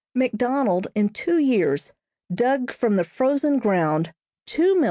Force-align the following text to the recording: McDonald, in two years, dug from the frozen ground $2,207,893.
McDonald, 0.15 0.87
in 0.95 1.09
two 1.09 1.37
years, 1.37 1.93
dug 2.33 2.71
from 2.73 2.95
the 2.95 3.03
frozen 3.03 3.59
ground 3.59 4.11
$2,207,893. 4.47 4.79